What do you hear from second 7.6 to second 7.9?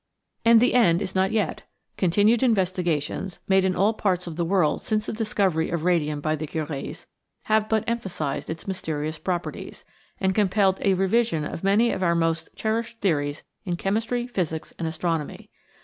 but